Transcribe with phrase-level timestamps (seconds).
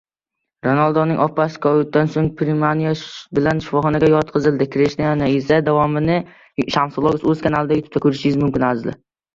[0.67, 2.95] Ronalduning opasi koviddan so‘ng pnevmoniya
[3.41, 4.69] bilan shifoxonaga yotqizildi.
[4.77, 5.63] Krishtianu esa...